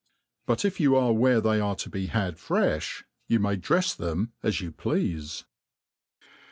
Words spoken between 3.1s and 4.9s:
you may drefs them as you